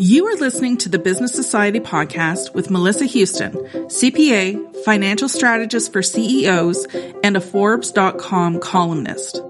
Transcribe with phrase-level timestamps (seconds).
[0.00, 6.02] You are listening to the Business Society podcast with Melissa Houston, CPA, financial strategist for
[6.02, 6.86] CEOs,
[7.22, 9.42] and a Forbes.com columnist.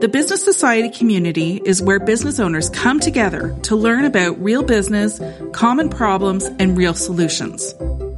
[0.00, 5.20] The Business Society community is where business owners come together to learn about real business,
[5.52, 7.74] common problems, and real solutions.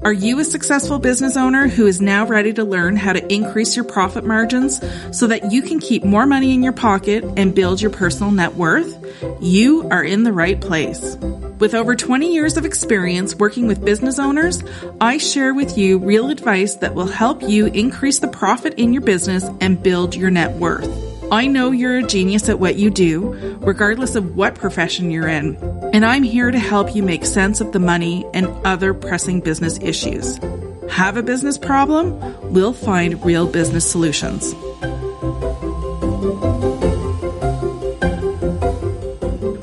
[0.07, 3.75] Are you a successful business owner who is now ready to learn how to increase
[3.75, 4.80] your profit margins
[5.11, 8.55] so that you can keep more money in your pocket and build your personal net
[8.55, 9.05] worth?
[9.41, 11.16] You are in the right place.
[11.59, 14.62] With over 20 years of experience working with business owners,
[15.00, 19.02] I share with you real advice that will help you increase the profit in your
[19.02, 21.05] business and build your net worth.
[21.30, 25.56] I know you're a genius at what you do, regardless of what profession you're in,
[25.92, 29.76] and I'm here to help you make sense of the money and other pressing business
[29.82, 30.38] issues.
[30.88, 32.16] Have a business problem?
[32.52, 34.54] We'll find real business solutions.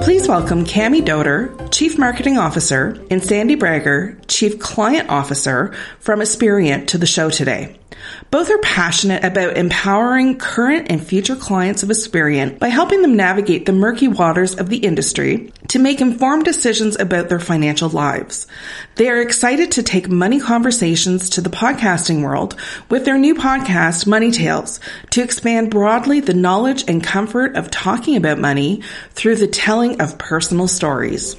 [0.04, 6.90] Please welcome Cami Doder, Chief Marketing Officer, and Sandy Brager, Chief Client Officer from Aspiriant
[6.90, 7.80] to the show today.
[8.34, 13.68] Both are passionate about empowering current and future clients of Aspiriant by helping them navigate
[13.68, 18.48] the murky waters of the industry to make informed decisions about their financial lives.
[18.96, 22.56] They are excited to take money conversations to the podcasting world
[22.90, 24.80] with their new podcast, Money Tales,
[25.12, 30.18] to expand broadly the knowledge and comfort of talking about money through the telling of
[30.18, 31.36] personal stories.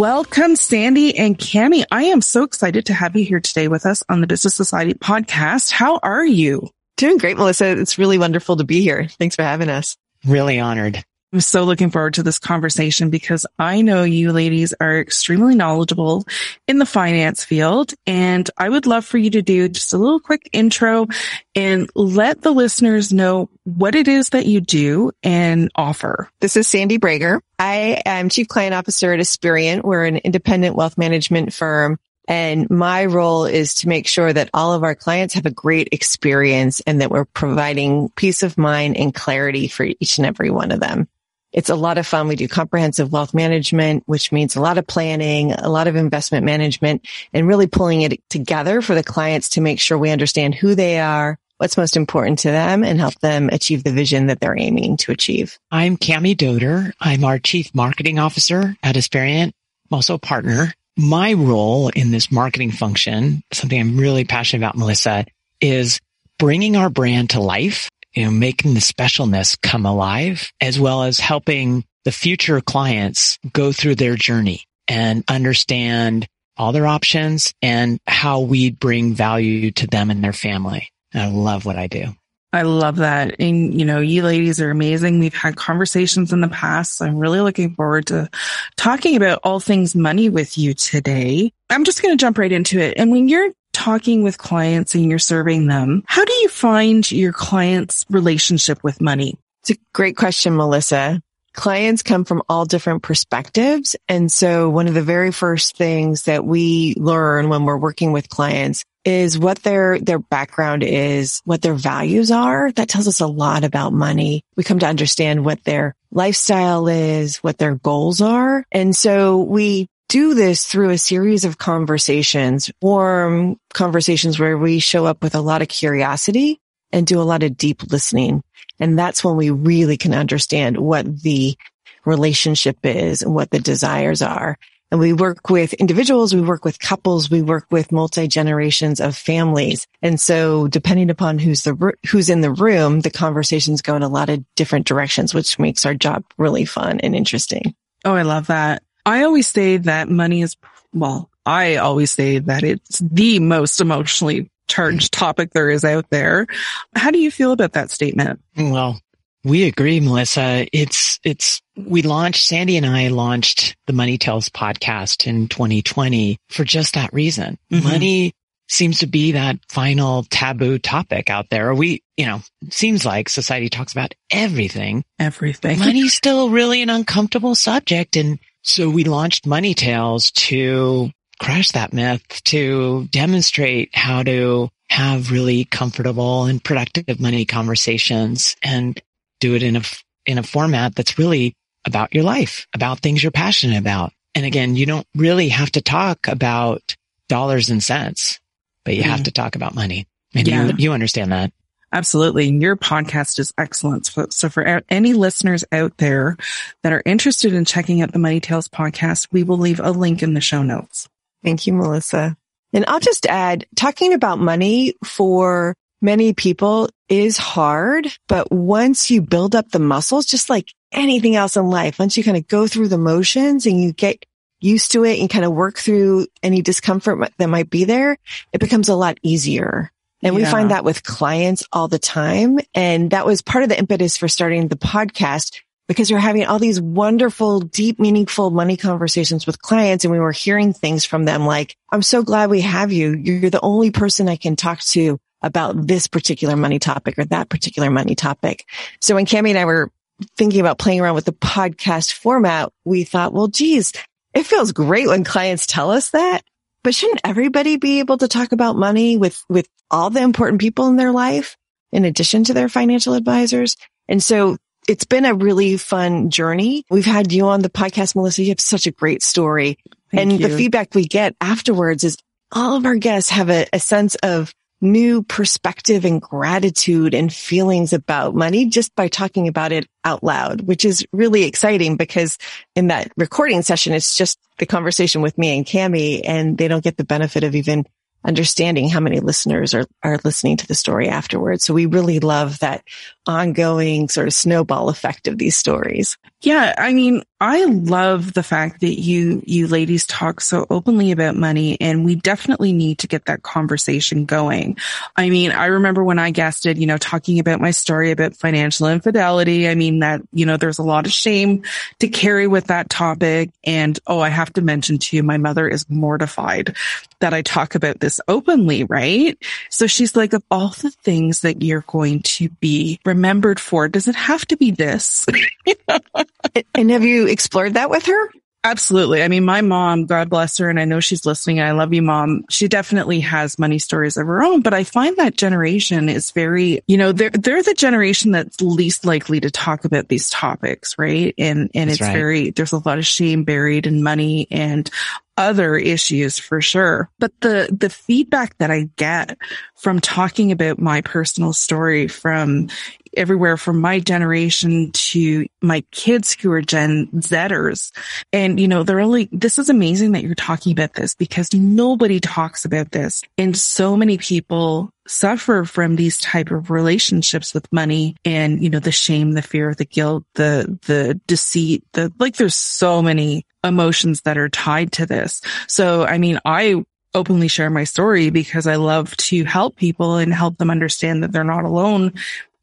[0.00, 1.84] Welcome, Sandy and Cami.
[1.92, 4.94] I am so excited to have you here today with us on the Business Society
[4.94, 5.70] podcast.
[5.70, 6.70] How are you?
[6.96, 7.78] Doing great, Melissa.
[7.78, 9.08] It's really wonderful to be here.
[9.18, 9.98] Thanks for having us.
[10.24, 11.04] Really honored.
[11.32, 16.26] I'm so looking forward to this conversation because I know you ladies are extremely knowledgeable
[16.66, 17.94] in the finance field.
[18.04, 21.06] And I would love for you to do just a little quick intro
[21.54, 26.28] and let the listeners know what it is that you do and offer.
[26.40, 27.40] This is Sandy Brager.
[27.60, 29.84] I am Chief Client Officer at Aspiriant.
[29.84, 32.00] We're an independent wealth management firm.
[32.26, 35.90] And my role is to make sure that all of our clients have a great
[35.92, 40.72] experience and that we're providing peace of mind and clarity for each and every one
[40.72, 41.08] of them.
[41.52, 42.28] It's a lot of fun.
[42.28, 46.46] We do comprehensive wealth management, which means a lot of planning, a lot of investment
[46.46, 50.74] management and really pulling it together for the clients to make sure we understand who
[50.74, 54.58] they are, what's most important to them and help them achieve the vision that they're
[54.58, 55.58] aiming to achieve.
[55.70, 56.92] I'm Cami Doder.
[57.00, 59.52] I'm our chief marketing officer at Aspiriant.
[59.90, 60.72] I'm also a partner.
[60.96, 65.24] My role in this marketing function, something I'm really passionate about, Melissa,
[65.60, 66.00] is
[66.38, 71.18] bringing our brand to life you know, making the specialness come alive as well as
[71.18, 76.26] helping the future clients go through their journey and understand
[76.56, 80.90] all their options and how we bring value to them and their family.
[81.12, 82.14] And I love what I do.
[82.52, 83.36] I love that.
[83.38, 85.20] And, you know, you ladies are amazing.
[85.20, 86.96] We've had conversations in the past.
[86.96, 88.28] So I'm really looking forward to
[88.76, 91.52] talking about all things money with you today.
[91.70, 92.94] I'm just going to jump right into it.
[92.96, 97.32] And when you're talking with clients and you're serving them, how do you find your
[97.32, 99.38] client's relationship with money?
[99.62, 101.22] It's a great question, Melissa.
[101.54, 103.96] Clients come from all different perspectives.
[104.06, 108.28] And so one of the very first things that we learn when we're working with
[108.28, 112.70] clients is what their, their background is, what their values are.
[112.72, 114.42] That tells us a lot about money.
[114.56, 118.62] We come to understand what their lifestyle is, what their goals are.
[118.70, 125.06] And so we do this through a series of conversations, warm conversations where we show
[125.06, 126.60] up with a lot of curiosity
[126.92, 128.42] and do a lot of deep listening.
[128.80, 131.56] And that's when we really can understand what the
[132.04, 134.58] relationship is and what the desires are.
[134.90, 139.14] And we work with individuals, we work with couples, we work with multi generations of
[139.14, 139.86] families.
[140.02, 144.08] And so depending upon who's the, who's in the room, the conversations go in a
[144.08, 147.76] lot of different directions, which makes our job really fun and interesting.
[148.04, 148.82] Oh, I love that.
[149.10, 150.56] I always say that money is,
[150.92, 156.46] well, I always say that it's the most emotionally charged topic there is out there.
[156.94, 158.40] How do you feel about that statement?
[158.56, 159.00] Well,
[159.42, 160.66] we agree, Melissa.
[160.72, 166.62] It's, it's, we launched, Sandy and I launched the Money Tales podcast in 2020 for
[166.62, 167.58] just that reason.
[167.72, 167.88] Mm-hmm.
[167.88, 168.32] Money
[168.68, 171.74] seems to be that final taboo topic out there.
[171.74, 175.04] We, you know, seems like society talks about everything.
[175.18, 175.80] Everything.
[175.80, 178.16] Money's still really an uncomfortable subject.
[178.16, 185.30] And so we launched Money Tales to crash that myth, to demonstrate how to have
[185.30, 189.00] really comfortable and productive money conversations and
[189.38, 189.82] do it in a,
[190.26, 191.54] in a format that's really
[191.86, 194.12] about your life, about things you're passionate about.
[194.34, 196.94] And again, you don't really have to talk about
[197.28, 198.38] dollars and cents,
[198.84, 199.06] but you mm.
[199.06, 200.06] have to talk about money.
[200.34, 200.66] And yeah.
[200.66, 201.52] you, you understand that.
[201.92, 202.48] Absolutely.
[202.48, 204.06] And Your podcast is excellent.
[204.06, 206.36] So, for any listeners out there
[206.82, 210.22] that are interested in checking out the Money Tales podcast, we will leave a link
[210.22, 211.08] in the show notes.
[211.42, 212.36] Thank you, Melissa.
[212.72, 219.20] And I'll just add talking about money for many people is hard, but once you
[219.20, 222.66] build up the muscles, just like anything else in life, once you kind of go
[222.66, 224.24] through the motions and you get
[224.60, 228.16] used to it and kind of work through any discomfort that might be there,
[228.52, 229.90] it becomes a lot easier.
[230.22, 230.40] And yeah.
[230.40, 232.58] we find that with clients all the time.
[232.74, 236.58] And that was part of the impetus for starting the podcast because we're having all
[236.58, 240.04] these wonderful, deep, meaningful money conversations with clients.
[240.04, 243.12] And we were hearing things from them like, I'm so glad we have you.
[243.12, 247.48] You're the only person I can talk to about this particular money topic or that
[247.48, 248.66] particular money topic.
[249.00, 249.90] So when Cami and I were
[250.36, 253.92] thinking about playing around with the podcast format, we thought, well, geez,
[254.34, 256.44] it feels great when clients tell us that,
[256.82, 260.86] but shouldn't everybody be able to talk about money with, with all the important people
[260.88, 261.56] in their life
[261.92, 263.76] in addition to their financial advisors?
[264.08, 264.56] And so
[264.88, 266.84] it's been a really fun journey.
[266.90, 268.42] We've had you on the podcast, Melissa.
[268.42, 269.78] You have such a great story.
[270.10, 270.48] Thank and you.
[270.48, 272.16] the feedback we get afterwards is
[272.52, 277.92] all of our guests have a, a sense of new perspective and gratitude and feelings
[277.92, 282.38] about money just by talking about it out loud, which is really exciting because
[282.74, 286.84] in that recording session, it's just the conversation with me and Cami and they don't
[286.84, 287.84] get the benefit of even
[288.24, 291.64] understanding how many listeners are, are listening to the story afterwards.
[291.64, 292.84] So we really love that
[293.26, 296.18] ongoing sort of snowball effect of these stories.
[296.42, 296.74] Yeah.
[296.78, 301.78] I mean, I love the fact that you, you ladies talk so openly about money
[301.80, 304.78] and we definitely need to get that conversation going.
[305.16, 308.88] I mean, I remember when I guested, you know, talking about my story about financial
[308.88, 309.68] infidelity.
[309.68, 311.62] I mean, that, you know, there's a lot of shame
[311.98, 313.50] to carry with that topic.
[313.64, 316.74] And oh, I have to mention to you, my mother is mortified
[317.20, 319.36] that I talk about this openly, right?
[319.68, 324.08] So she's like, of all the things that you're going to be remembered for, does
[324.08, 325.26] it have to be this?
[326.74, 328.30] and have you explored that with her?
[328.62, 329.22] Absolutely.
[329.22, 331.62] I mean, my mom, God bless her, and I know she's listening.
[331.62, 332.44] I love you, mom.
[332.50, 336.82] She definitely has money stories of her own, but I find that generation is very,
[336.86, 341.34] you know, they're, they're the generation that's least likely to talk about these topics, right?
[341.38, 342.12] And, and that's it's right.
[342.12, 344.90] very, there's a lot of shame buried in money and
[345.38, 347.08] other issues for sure.
[347.18, 349.38] But the, the feedback that I get
[349.76, 352.68] from talking about my personal story from
[353.16, 357.92] everywhere from my generation to my kids who are Gen Zers.
[358.32, 362.20] And, you know, they're only, this is amazing that you're talking about this because nobody
[362.20, 363.22] talks about this.
[363.36, 368.78] And so many people suffer from these type of relationships with money and, you know,
[368.78, 374.22] the shame, the fear, the guilt, the, the deceit, the, like there's so many emotions
[374.22, 375.42] that are tied to this.
[375.66, 376.84] So, I mean, I
[377.14, 381.32] openly share my story because I love to help people and help them understand that
[381.32, 382.12] they're not alone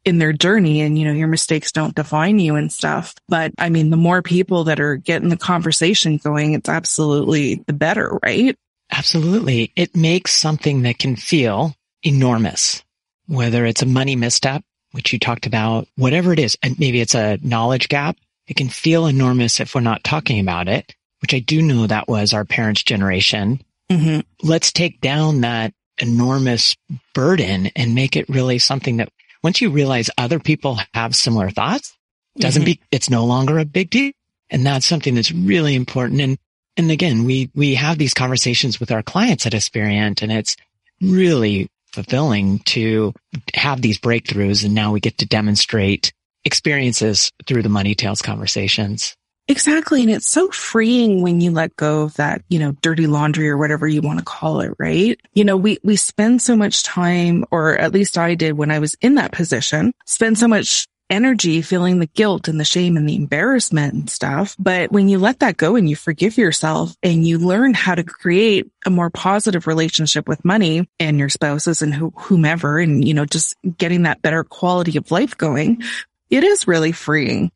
[0.07, 3.13] in their journey and, you know, your mistakes don't define you and stuff.
[3.27, 7.73] But I mean, the more people that are getting the conversation going, it's absolutely the
[7.73, 8.57] better, right?
[8.91, 9.73] Absolutely.
[9.75, 12.83] It makes something that can feel enormous,
[13.27, 14.63] whether it's a money misstep,
[14.93, 18.15] which you talked about, whatever it is, and maybe it's a knowledge gap.
[18.47, 22.07] It can feel enormous if we're not talking about it, which I do know that
[22.07, 23.61] was our parents' generation.
[23.91, 24.21] Mm-hmm.
[24.47, 26.75] Let's take down that enormous
[27.13, 29.09] burden and make it really something that
[29.47, 31.97] once you realize other people have similar thoughts,
[32.37, 32.71] doesn't mm-hmm.
[32.71, 34.11] be, it's no longer a big deal.
[34.49, 36.19] And that's something that's really important.
[36.19, 36.37] And,
[36.75, 40.57] and again, we, we have these conversations with our clients at Aspiriant and it's
[40.99, 43.13] really fulfilling to
[43.53, 44.65] have these breakthroughs.
[44.65, 46.11] And now we get to demonstrate
[46.43, 49.15] experiences through the money tales conversations.
[49.49, 50.01] Exactly.
[50.01, 53.57] And it's so freeing when you let go of that, you know, dirty laundry or
[53.57, 55.17] whatever you want to call it, right?
[55.33, 58.79] You know, we, we spend so much time, or at least I did when I
[58.79, 63.07] was in that position, spend so much energy feeling the guilt and the shame and
[63.07, 64.57] the embarrassment and stuff.
[64.59, 68.03] But when you let that go and you forgive yourself and you learn how to
[68.03, 73.23] create a more positive relationship with money and your spouses and whomever, and, you know,
[73.23, 75.81] just getting that better quality of life going,
[76.29, 77.49] it is really freeing.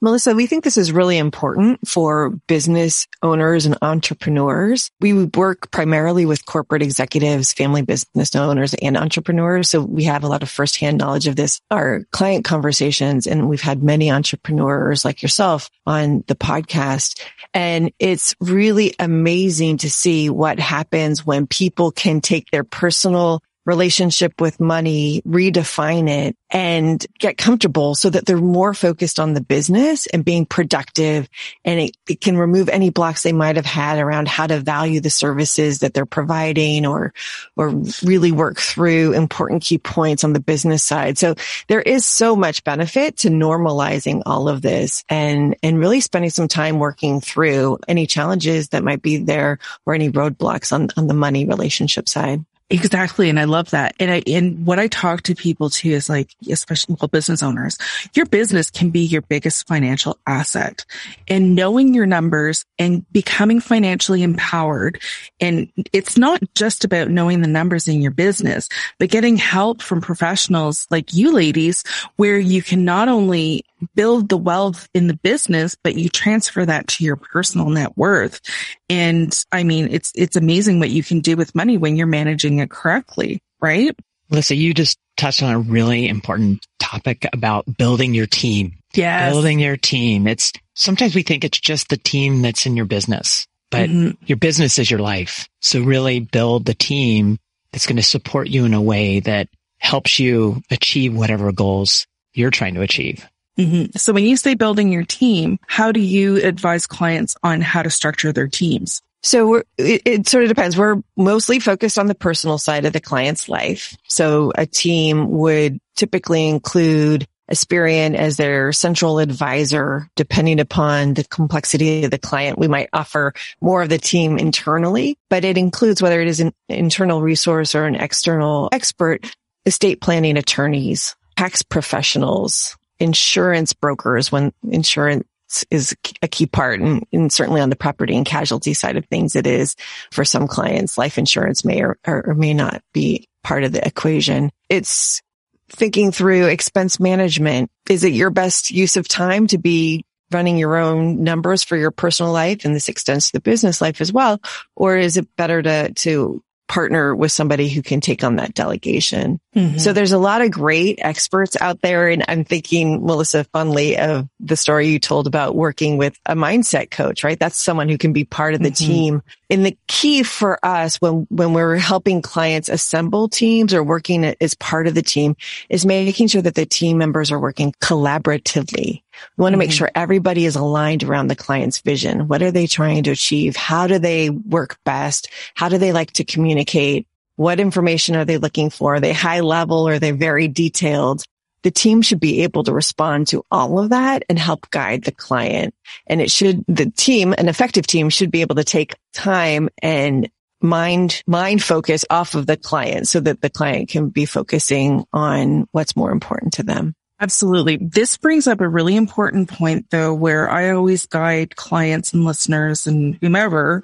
[0.00, 4.92] Melissa, we think this is really important for business owners and entrepreneurs.
[5.00, 9.68] We work primarily with corporate executives, family business owners and entrepreneurs.
[9.68, 13.26] So we have a lot of firsthand knowledge of this, our client conversations.
[13.26, 17.20] And we've had many entrepreneurs like yourself on the podcast.
[17.52, 24.40] And it's really amazing to see what happens when people can take their personal relationship
[24.40, 30.06] with money, redefine it and get comfortable so that they're more focused on the business
[30.06, 31.28] and being productive.
[31.66, 35.00] And it, it, can remove any blocks they might have had around how to value
[35.00, 37.12] the services that they're providing or,
[37.56, 41.18] or really work through important key points on the business side.
[41.18, 41.34] So
[41.66, 46.48] there is so much benefit to normalizing all of this and, and really spending some
[46.48, 51.12] time working through any challenges that might be there or any roadblocks on, on the
[51.12, 52.46] money relationship side.
[52.70, 53.30] Exactly.
[53.30, 53.94] And I love that.
[53.98, 57.78] And I, and what I talk to people too is like, especially well, business owners,
[58.12, 60.84] your business can be your biggest financial asset
[61.28, 65.00] and knowing your numbers and becoming financially empowered.
[65.40, 70.02] And it's not just about knowing the numbers in your business, but getting help from
[70.02, 71.84] professionals like you ladies,
[72.16, 76.88] where you can not only build the wealth in the business, but you transfer that
[76.88, 78.40] to your personal net worth.
[78.88, 82.58] And I mean, it's, it's amazing what you can do with money when you're managing
[82.58, 83.94] it correctly, right?
[84.30, 88.78] Melissa, you just touched on a really important topic about building your team.
[88.94, 89.30] Yeah.
[89.30, 90.26] Building your team.
[90.26, 94.22] It's sometimes we think it's just the team that's in your business, but mm-hmm.
[94.26, 95.48] your business is your life.
[95.60, 97.38] So really build the team
[97.72, 102.50] that's going to support you in a way that helps you achieve whatever goals you're
[102.50, 103.26] trying to achieve.
[103.58, 103.96] Mm-hmm.
[103.96, 107.90] So when you say building your team, how do you advise clients on how to
[107.90, 109.02] structure their teams?
[109.22, 110.78] So it, it, sort of depends.
[110.78, 113.96] We're mostly focused on the personal side of the client's life.
[114.08, 122.04] So a team would typically include Aspiriant as their central advisor, depending upon the complexity
[122.04, 122.58] of the client.
[122.58, 126.52] We might offer more of the team internally, but it includes whether it is an
[126.68, 129.34] internal resource or an external expert,
[129.64, 135.24] estate planning attorneys, tax professionals, insurance brokers when insurance
[135.70, 139.34] is a key part and, and, certainly on the property and casualty side of things,
[139.34, 139.76] it is
[140.10, 144.50] for some clients, life insurance may or, or may not be part of the equation.
[144.68, 145.22] It's
[145.70, 147.70] thinking through expense management.
[147.88, 151.90] Is it your best use of time to be running your own numbers for your
[151.90, 152.64] personal life?
[152.64, 154.40] And this extends to the business life as well.
[154.76, 159.40] Or is it better to, to partner with somebody who can take on that delegation.
[159.56, 159.78] Mm-hmm.
[159.78, 162.08] So there's a lot of great experts out there.
[162.08, 166.90] And I'm thinking, Melissa, fondly of the story you told about working with a mindset
[166.90, 167.40] coach, right?
[167.40, 168.86] That's someone who can be part of the mm-hmm.
[168.86, 169.22] team.
[169.50, 174.54] And the key for us when, when we're helping clients assemble teams or working as
[174.54, 175.36] part of the team
[175.70, 179.02] is making sure that the team members are working collaboratively.
[179.36, 179.76] We want to make mm-hmm.
[179.76, 182.28] sure everybody is aligned around the client's vision.
[182.28, 183.56] What are they trying to achieve?
[183.56, 185.28] How do they work best?
[185.54, 187.06] How do they like to communicate?
[187.36, 188.96] What information are they looking for?
[188.96, 191.24] Are they high level or are they very detailed?
[191.62, 195.12] The team should be able to respond to all of that and help guide the
[195.12, 195.74] client.
[196.06, 200.30] And it should, the team, an effective team should be able to take time and
[200.60, 205.66] mind, mind focus off of the client so that the client can be focusing on
[205.72, 206.94] what's more important to them.
[207.20, 207.78] Absolutely.
[207.78, 212.86] This brings up a really important point though, where I always guide clients and listeners
[212.86, 213.82] and whomever.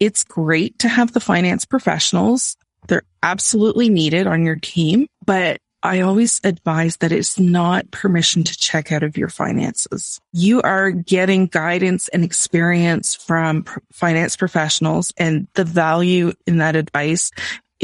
[0.00, 2.56] It's great to have the finance professionals.
[2.86, 8.56] They're absolutely needed on your team, but I always advise that it's not permission to
[8.56, 10.18] check out of your finances.
[10.32, 17.30] You are getting guidance and experience from finance professionals and the value in that advice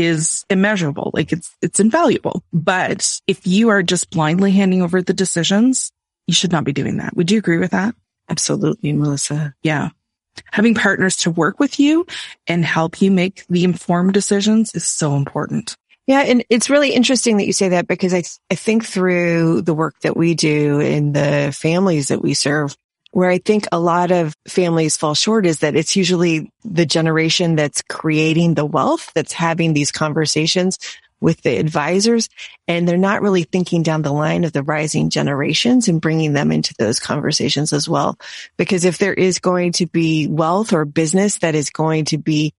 [0.00, 1.11] is immeasurable.
[1.14, 2.42] Like it's, it's invaluable.
[2.52, 5.92] But if you are just blindly handing over the decisions,
[6.26, 7.14] you should not be doing that.
[7.16, 7.95] Would you agree with that?
[8.28, 9.54] Absolutely, Melissa.
[9.62, 9.90] Yeah.
[10.52, 12.07] Having partners to work with you
[12.47, 15.76] and help you make the informed decisions is so important.
[16.07, 16.21] Yeah.
[16.21, 20.00] And it's really interesting that you say that because I, I think through the work
[20.00, 22.76] that we do in the families that we serve,
[23.12, 27.57] where I think a lot of families fall short is that it's usually the generation
[27.57, 30.79] that's creating the wealth that's having these conversations
[31.21, 32.29] with the advisors
[32.67, 36.50] and they're not really thinking down the line of the rising generations and bringing them
[36.50, 38.19] into those conversations as well.
[38.57, 42.55] Because if there is going to be wealth or business that is going to be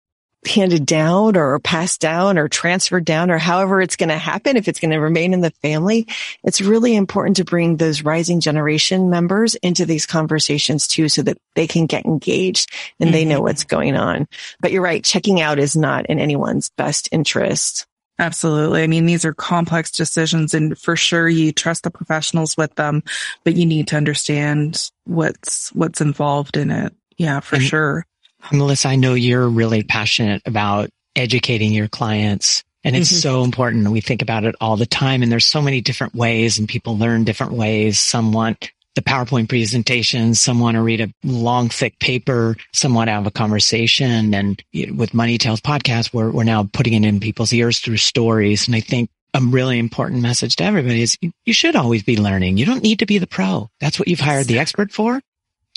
[0.47, 4.69] handed down or passed down or transferred down or however it's going to happen, if
[4.69, 6.07] it's going to remain in the family,
[6.45, 11.39] it's really important to bring those rising generation members into these conversations too, so that
[11.55, 13.13] they can get engaged and mm-hmm.
[13.13, 13.45] they know mm-hmm.
[13.45, 14.27] what's going on.
[14.61, 15.05] But you're right.
[15.05, 17.87] Checking out is not in anyone's best interest.
[18.19, 18.83] Absolutely.
[18.83, 23.03] I mean, these are complex decisions and for sure you trust the professionals with them,
[23.45, 26.95] but you need to understand what's, what's involved in it.
[27.17, 28.07] Yeah, for and, sure.
[28.53, 33.21] Melissa, I know you're really passionate about educating your clients and it's mm-hmm.
[33.21, 33.91] so important.
[33.91, 36.97] We think about it all the time and there's so many different ways and people
[36.97, 38.01] learn different ways.
[38.01, 40.41] Some want the PowerPoint presentations.
[40.41, 42.57] Some want to read a long, thick paper.
[42.73, 44.35] Some want to have a conversation.
[44.35, 44.63] And
[44.95, 48.67] with Money Tales podcast, we're, we're now putting it in people's ears through stories.
[48.67, 52.17] And I think a really important message to everybody is you, you should always be
[52.17, 52.57] learning.
[52.57, 53.71] You don't need to be the pro.
[53.81, 55.21] That's what you've hired the expert for,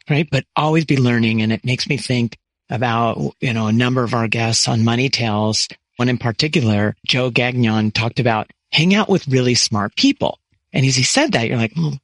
[0.10, 0.28] right?
[0.30, 1.42] But always be learning.
[1.42, 2.38] And it makes me think
[2.74, 5.70] about, you know, a number of our guests on Money Tales.
[5.98, 10.40] One in particular, Joe Gagnon talked about hang out with really smart people.
[10.74, 12.00] And as he said that, you're like, well,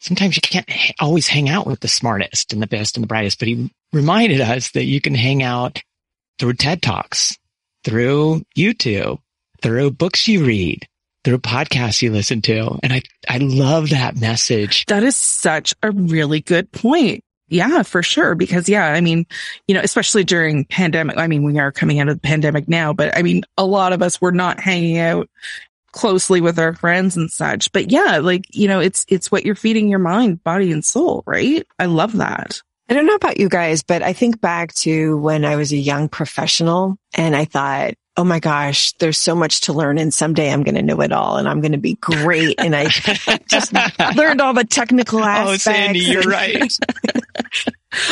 [0.00, 3.38] sometimes you can't always hang out with the smartest and the best and the brightest,
[3.38, 5.80] but he reminded us that you can hang out
[6.40, 7.38] through TED Talks,
[7.84, 9.20] through YouTube,
[9.62, 10.86] through books you read,
[11.22, 12.76] through podcasts you listen to.
[12.82, 14.84] And I, I love that message.
[14.86, 17.22] That is such a really good point.
[17.48, 18.34] Yeah, for sure.
[18.34, 19.26] Because yeah, I mean,
[19.66, 22.92] you know, especially during pandemic, I mean, we are coming out of the pandemic now,
[22.92, 25.28] but I mean, a lot of us were not hanging out
[25.92, 27.72] closely with our friends and such.
[27.72, 31.22] But yeah, like, you know, it's, it's what you're feeding your mind, body and soul,
[31.26, 31.66] right?
[31.78, 32.60] I love that.
[32.90, 35.76] I don't know about you guys, but I think back to when I was a
[35.76, 40.50] young professional and I thought, oh my gosh, there's so much to learn and someday
[40.50, 42.56] I'm going to know it all and I'm going to be great.
[42.58, 42.88] And I
[43.48, 43.72] just
[44.16, 45.66] learned all the technical aspects.
[45.66, 46.76] Oh, Sandy, you're right.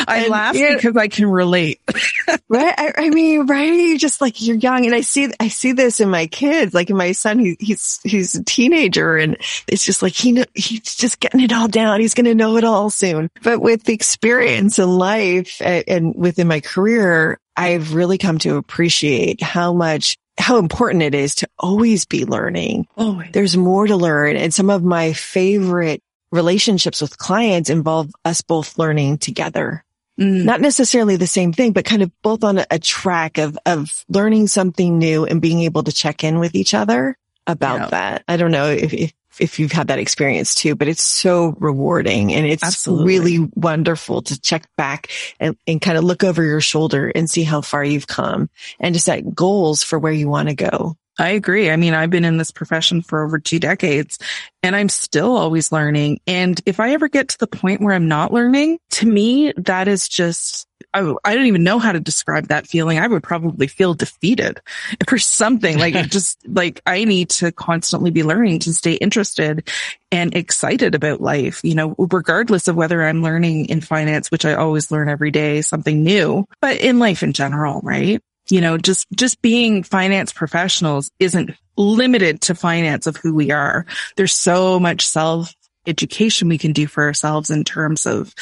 [0.07, 1.79] I and, laugh because I can relate.
[2.49, 2.73] right.
[2.77, 3.71] I, I, mean, right.
[3.71, 6.89] You just like you're young and I see, I see this in my kids, like
[6.89, 11.19] in my son, he, he's, he's a teenager and it's just like he, he's just
[11.19, 11.99] getting it all down.
[11.99, 13.29] He's going to know it all soon.
[13.43, 18.57] But with the experience in life and, and within my career, I've really come to
[18.57, 22.87] appreciate how much how important it is to always be learning.
[22.95, 24.37] Oh, There's more to learn.
[24.37, 29.83] And some of my favorite relationships with clients involve us both learning together.
[30.19, 30.45] Mm.
[30.45, 34.47] Not necessarily the same thing, but kind of both on a, track of, of learning
[34.47, 37.87] something new and being able to check in with each other about yeah.
[37.89, 38.23] that.
[38.27, 42.33] I don't know if, if, if you've had that experience too, but it's so rewarding
[42.33, 43.05] and it's Absolutely.
[43.05, 47.43] really wonderful to check back and, and kind of look over your shoulder and see
[47.43, 50.97] how far you've come and to set goals for where you want to go.
[51.19, 51.69] I agree.
[51.71, 54.19] I mean, I've been in this profession for over two decades
[54.61, 56.19] and I'm still always learning.
[56.27, 59.87] And if I ever get to the point where I'm not learning, to me, that
[59.87, 62.99] is just, I, I don't even know how to describe that feeling.
[62.99, 64.61] I would probably feel defeated
[65.07, 69.67] for something like just like I need to constantly be learning to stay interested
[70.11, 74.53] and excited about life, you know, regardless of whether I'm learning in finance, which I
[74.53, 78.21] always learn every day, something new, but in life in general, right?
[78.49, 83.85] You know, just, just being finance professionals isn't limited to finance of who we are.
[84.15, 85.53] There's so much self
[85.85, 88.33] education we can do for ourselves in terms of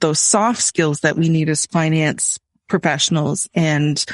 [0.00, 4.04] those soft skills that we need as finance professionals and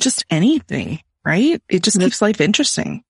[0.00, 1.60] just anything, right?
[1.68, 3.02] It just keeps life interesting.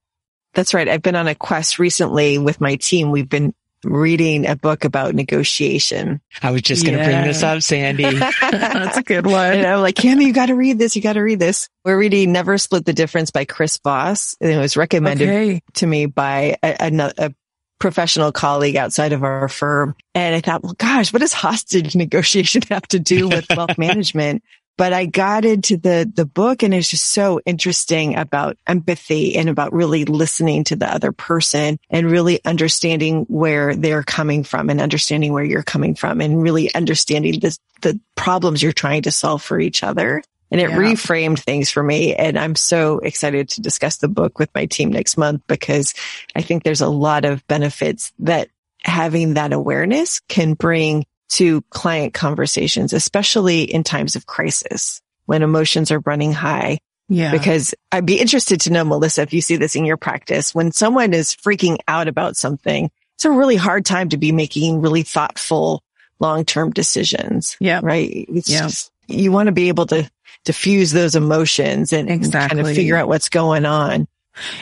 [0.55, 0.89] That's right.
[0.89, 3.11] I've been on a quest recently with my team.
[3.11, 3.55] We've been
[3.92, 6.20] reading a book about negotiation.
[6.42, 7.11] I was just going to yeah.
[7.11, 8.05] bring this up, Sandy.
[8.40, 9.53] That's a good one.
[9.53, 10.96] And I'm like, Cammy, you got to read this.
[10.96, 11.68] You got to read this.
[11.85, 14.37] We're reading Never Split the Difference by Chris Voss.
[14.40, 15.62] And it was recommended okay.
[15.75, 17.35] to me by a, a, a
[17.79, 19.94] professional colleague outside of our firm.
[20.14, 24.42] And I thought, well, gosh, what does hostage negotiation have to do with wealth management?
[24.77, 29.49] But I got into the, the book and it's just so interesting about empathy and
[29.49, 34.81] about really listening to the other person and really understanding where they're coming from and
[34.81, 39.43] understanding where you're coming from and really understanding the, the problems you're trying to solve
[39.43, 40.23] for each other.
[40.51, 40.77] And it yeah.
[40.77, 42.15] reframed things for me.
[42.15, 45.95] And I'm so excited to discuss the book with my team next month because
[46.37, 48.49] I think there's a lot of benefits that
[48.85, 55.91] having that awareness can bring to client conversations, especially in times of crisis when emotions
[55.91, 56.79] are running high.
[57.09, 57.31] Yeah.
[57.31, 60.73] Because I'd be interested to know, Melissa, if you see this in your practice, when
[60.73, 65.03] someone is freaking out about something, it's a really hard time to be making really
[65.03, 65.83] thoughtful
[66.19, 67.57] long-term decisions.
[67.61, 67.81] Yeah.
[67.83, 68.27] Right.
[68.29, 68.62] It's yeah.
[68.62, 70.11] Just, you want to be able to
[70.45, 72.41] diffuse those emotions and, exactly.
[72.41, 74.09] and kind of figure out what's going on.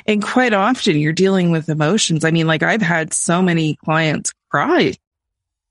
[0.06, 2.24] And quite often you're dealing with emotions.
[2.24, 4.94] I mean, like I've had so many clients cry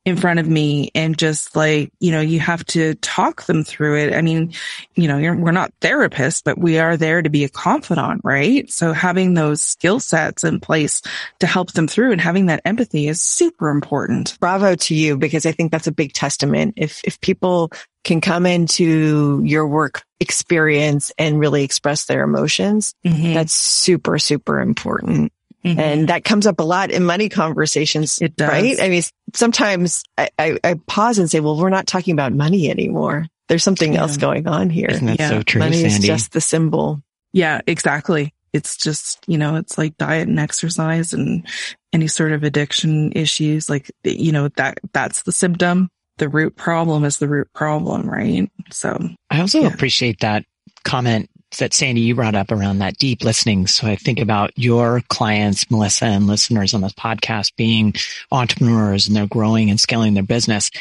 [0.05, 3.97] in front of me and just like, you know, you have to talk them through
[3.99, 4.13] it.
[4.13, 4.53] I mean,
[4.95, 8.69] you know, we're not therapists, but we are there to be a confidant, right?
[8.69, 11.01] So having those skill sets in place
[11.39, 14.37] to help them through and having that empathy is super important.
[14.41, 16.73] Bravo to you because I think that's a big testament.
[16.75, 17.71] If, if people
[18.03, 23.33] can come into your work experience and really express their emotions, mm-hmm.
[23.33, 25.31] that's super, super important.
[25.65, 25.79] Mm-hmm.
[25.79, 28.49] And that comes up a lot in money conversations, it does.
[28.49, 28.79] right?
[28.81, 32.69] I mean, sometimes I, I, I, pause and say, well, we're not talking about money
[32.69, 33.27] anymore.
[33.47, 34.01] There's something yeah.
[34.01, 34.87] else going on here.
[34.89, 35.29] Isn't that yeah.
[35.29, 35.95] so true, Money Sandy?
[35.95, 37.01] is just the symbol.
[37.31, 38.33] Yeah, exactly.
[38.53, 41.47] it's just, you know, it's like diet and exercise and
[41.91, 43.69] any sort of addiction issues.
[43.69, 45.89] Like, you know, that, that's the symptom.
[46.17, 48.49] The root problem is the root problem, right?
[48.71, 49.73] So I also yeah.
[49.73, 50.45] appreciate that
[50.83, 53.67] comment that Sandy, you brought up around that deep listening.
[53.67, 57.93] So I think about your clients, Melissa and listeners on this podcast being
[58.31, 60.71] entrepreneurs and they're growing and scaling their business.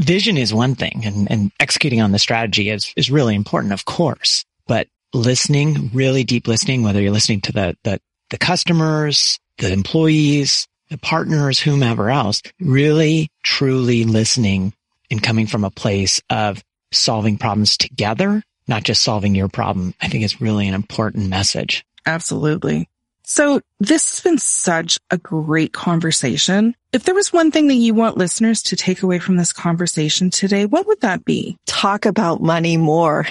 [0.00, 3.84] Vision is one thing and, and executing on the strategy is, is really important, of
[3.84, 9.72] course, but listening, really deep listening, whether you're listening to the, the, the customers, the
[9.72, 14.72] employees, the partners, whomever else, really truly listening
[15.10, 19.94] and coming from a place of solving problems together not just solving your problem.
[20.00, 21.84] I think it's really an important message.
[22.06, 22.88] Absolutely.
[23.24, 26.74] So this has been such a great conversation.
[26.92, 30.30] If there was one thing that you want listeners to take away from this conversation
[30.30, 31.56] today, what would that be?
[31.66, 33.26] Talk about money more.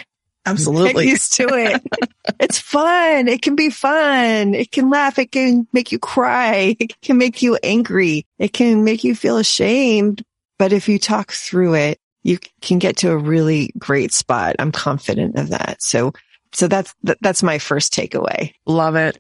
[0.46, 1.06] Absolutely.
[1.06, 1.82] Get used to it.
[2.40, 3.28] it's fun.
[3.28, 4.56] It can be fun.
[4.56, 5.20] It can laugh.
[5.20, 6.76] It can make you cry.
[6.80, 8.26] It can make you angry.
[8.40, 10.24] It can make you feel ashamed.
[10.58, 14.56] But if you talk through it, you can get to a really great spot.
[14.60, 15.82] I'm confident of that.
[15.82, 16.14] So,
[16.52, 18.54] so that's, that's my first takeaway.
[18.66, 19.18] Love it.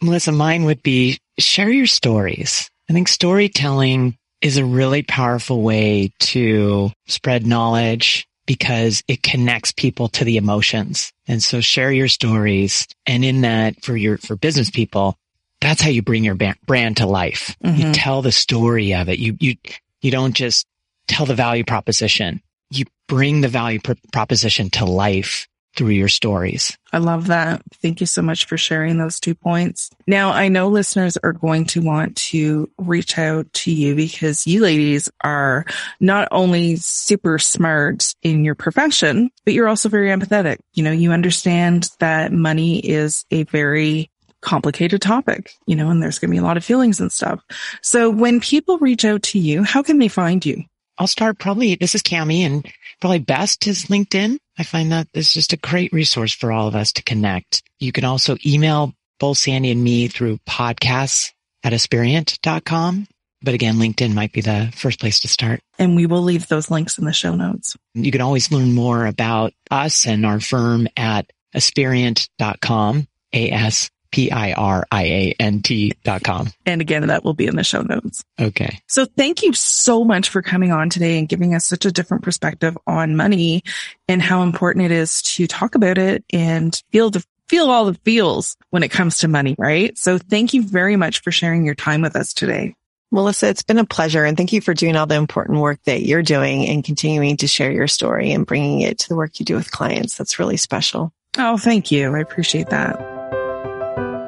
[0.00, 2.70] Melissa, mine would be share your stories.
[2.88, 10.08] I think storytelling is a really powerful way to spread knowledge because it connects people
[10.08, 11.12] to the emotions.
[11.26, 12.86] And so share your stories.
[13.06, 15.18] And in that for your, for business people,
[15.60, 17.56] that's how you bring your brand to life.
[17.62, 17.80] Mm-hmm.
[17.80, 19.18] You tell the story of it.
[19.18, 19.56] You, you,
[20.00, 20.66] you don't just
[21.08, 22.40] tell the value proposition.
[22.70, 26.76] You bring the value pr- proposition to life through your stories.
[26.92, 27.62] I love that.
[27.82, 29.90] Thank you so much for sharing those two points.
[30.08, 34.60] Now, I know listeners are going to want to reach out to you because you
[34.60, 35.66] ladies are
[36.00, 40.58] not only super smart in your profession, but you're also very empathetic.
[40.74, 46.18] You know, you understand that money is a very complicated topic, you know, and there's
[46.18, 47.40] going to be a lot of feelings and stuff.
[47.82, 50.64] So when people reach out to you, how can they find you?
[50.98, 52.66] I'll start probably, this is Cami and
[53.00, 54.38] probably best is LinkedIn.
[54.58, 57.62] I find that it's just a great resource for all of us to connect.
[57.78, 61.32] You can also email both Sandy and me through podcasts
[61.62, 63.06] at aspiriant.com.
[63.40, 65.60] But again, LinkedIn might be the first place to start.
[65.78, 67.76] And we will leave those links in the show notes.
[67.94, 76.22] You can always learn more about us and our firm at aspiriant.com, A-S P-I-R-I-A-N-T dot
[76.22, 76.50] com.
[76.66, 78.24] And again, that will be in the show notes.
[78.40, 78.80] Okay.
[78.86, 82.22] So thank you so much for coming on today and giving us such a different
[82.22, 83.62] perspective on money
[84.08, 87.94] and how important it is to talk about it and feel the feel all the
[88.04, 89.96] feels when it comes to money, right?
[89.96, 92.74] So thank you very much for sharing your time with us today.
[93.10, 96.02] Melissa, it's been a pleasure and thank you for doing all the important work that
[96.02, 99.46] you're doing and continuing to share your story and bringing it to the work you
[99.46, 100.18] do with clients.
[100.18, 101.10] That's really special.
[101.38, 102.14] Oh, thank you.
[102.14, 103.17] I appreciate that.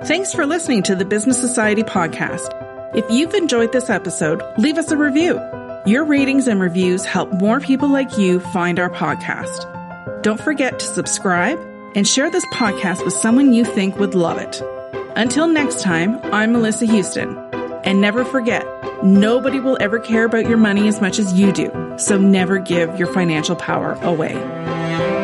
[0.05, 2.49] Thanks for listening to the Business Society podcast.
[2.97, 5.35] If you've enjoyed this episode, leave us a review.
[5.85, 10.23] Your ratings and reviews help more people like you find our podcast.
[10.23, 11.59] Don't forget to subscribe
[11.95, 14.63] and share this podcast with someone you think would love it.
[15.17, 17.37] Until next time, I'm Melissa Houston.
[17.85, 18.65] And never forget,
[19.05, 21.71] nobody will ever care about your money as much as you do.
[21.99, 25.20] So never give your financial power away.